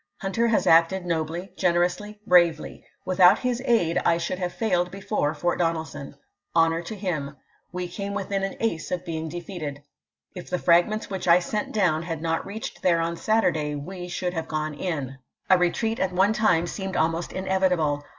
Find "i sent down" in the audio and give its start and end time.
11.27-12.01